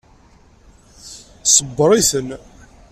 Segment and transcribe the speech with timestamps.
[1.55, 2.29] Ṣebber-iten.